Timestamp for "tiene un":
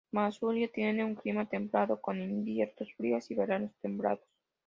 0.67-1.13